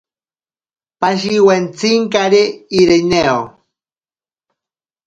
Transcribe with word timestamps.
Pashiwentsinkari 0.99 2.43
Irineo. 2.79 3.39